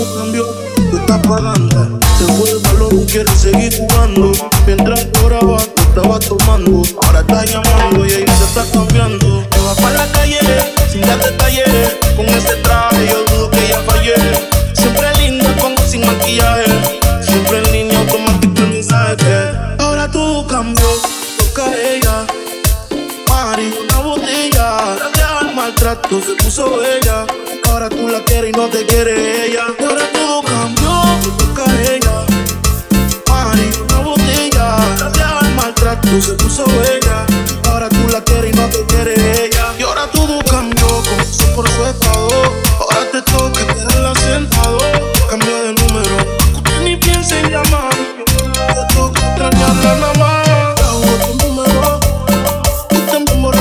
Cambio, 0.00 0.16
cambio, 0.16 0.46
tú 0.90 0.96
estás 0.96 1.26
pagando. 1.26 2.00
Se 2.16 2.24
fue 2.24 2.50
el 2.50 2.58
valor, 2.60 3.06
quieres 3.06 3.38
seguir 3.38 3.76
jugando. 3.76 4.32
Mientras 4.66 5.06
lloraba, 5.12 5.58
tú 5.58 5.82
estabas 5.82 6.20
tomando. 6.20 6.82
Ahora 7.02 7.20
estás 7.20 7.52
llamando 7.52 8.06
y 8.06 8.12
ella 8.12 8.34
se 8.34 8.44
está 8.44 8.64
cambiando. 8.72 9.44
Te 9.50 9.58
vas 9.58 9.76
para 9.78 10.06
la 10.06 10.12
calle, 10.12 10.38
sin 10.90 11.02
darte 11.02 11.32
talleres. 11.32 11.96
Con 12.16 12.24
ese 12.26 12.54
traje, 12.62 13.08
yo 13.08 13.24
dudo 13.24 13.50
que 13.50 13.66
ella 13.66 13.82
fallé. 13.86 14.14
Siempre 14.72 15.14
linda 15.18 15.54
cuando 15.60 15.82
sin 15.82 16.06
maquillaje. 16.06 16.64
Siempre 17.20 17.58
en 17.58 17.72
línea 17.72 17.98
automática 17.98 18.62
el 18.62 18.68
mensaje 18.70 19.16
que 19.16 19.82
ahora 19.82 20.10
todo 20.10 20.46
cambió. 20.46 20.88
Toca 21.36 21.66
a 21.66 21.76
ella. 21.76 22.26
Mari, 23.28 23.74
una 23.84 23.98
botella. 23.98 24.96
Ya 25.14 25.40
el 25.42 25.54
maltrato 25.54 26.22
se 26.22 26.42
puso 26.42 26.78
bella. 26.78 27.26
Ahora 27.68 27.88
tú 27.88 28.08
la 28.08 28.24
quieres 28.24 28.50
y 28.50 28.58
no 28.58 28.66
te 28.68 28.84
quiere 28.84 29.46
ella. 29.46 29.49
Maltrato 36.10 36.20
se 36.20 36.32
puso 36.34 36.64
bella. 36.64 37.26
Ahora 37.70 37.88
tú 37.88 38.08
la 38.12 38.20
quieres 38.22 38.52
y 38.52 38.56
no 38.56 38.66
te 38.68 38.84
quiere 38.86 39.14
ella. 39.44 39.74
Y 39.78 39.82
ahora 39.82 40.06
todo 40.12 40.38
cambió, 40.44 40.86
comenzó 40.86 41.54
por 41.54 41.68
su 41.68 41.86
estado. 41.86 42.28
Ahora 42.80 43.10
te 43.12 43.22
toca 43.22 43.66
quedarla 43.66 44.14
sentado. 44.14 44.78
Cambia 45.28 45.62
de 45.62 45.72
número, 45.74 46.16
usted 46.54 46.80
ni 46.82 46.96
piensa 46.96 47.38
en 47.38 47.50
llamar. 47.50 47.94
Te 47.94 48.94
toca 48.94 49.20
extrañarla 49.20 49.94
nada 49.94 50.14
más. 50.14 50.40
Tú 52.88 52.98
tú 52.98 53.16
tú. 53.16 53.60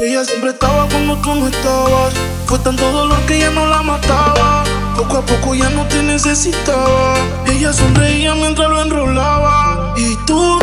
Ella 0.00 0.24
siempre 0.24 0.50
estaba 0.50 0.86
cuando 0.88 1.16
tú 1.16 1.34
no 1.34 1.48
estabas. 1.48 2.14
Fue 2.46 2.58
tanto 2.58 2.90
dolor 2.90 3.18
que 3.26 3.38
ya 3.38 3.50
no 3.50 3.66
la 3.66 3.82
mataba. 3.82 4.73
Poco 4.96 5.18
a 5.18 5.26
poco 5.26 5.54
ya 5.56 5.68
no 5.70 5.84
te 5.86 6.02
necesitaba. 6.02 7.14
Ella 7.46 7.72
sonreía 7.72 8.34
mientras 8.34 8.68
lo 8.68 8.80
enrolaba. 8.80 9.92
Y 9.96 10.16
tú, 10.24 10.58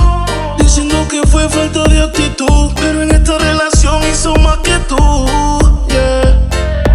diciendo 0.57 1.05
que 1.09 1.21
fue 1.27 1.49
falta 1.49 1.83
de 1.83 2.01
actitud. 2.01 2.71
Pero 2.75 3.01
en 3.01 3.11
esta 3.11 3.37
relación 3.37 4.01
hizo 4.09 4.33
más 4.35 4.57
que 4.59 4.77
tú. 4.87 4.95
Yeah. 5.89 6.39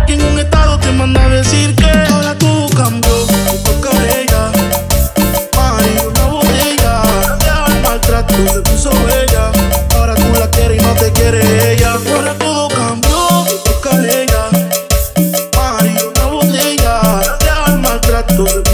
Y 0.08 0.12
en 0.12 0.24
un 0.24 0.38
estado 0.38 0.78
te 0.78 0.90
manda 0.92 1.24
a 1.24 1.28
decir 1.28 1.74
que 1.76 1.90
ahora 2.10 2.34
todo 2.38 2.68
cambió. 2.70 3.12
A 3.12 4.18
ella. 4.18 4.52
Mari, 5.56 5.91
una 6.08 6.26
botella. 6.26 7.02
Ya 7.44 7.66
maltrato 7.82 8.34
se 8.52 8.60
puso 8.62 8.91
tú. 18.36 18.66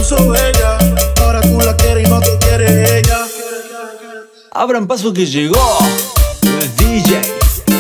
Abran 4.55 4.87
paso 4.87 5.13
que 5.13 5.27
llegó 5.27 5.79
el 6.43 6.77
DJ 6.77 7.21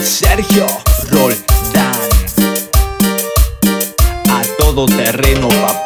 Sergio 0.02 0.66
Roldán. 1.10 1.92
A 4.28 4.42
todo 4.58 4.86
terreno, 4.86 5.48
papá. 5.48 5.81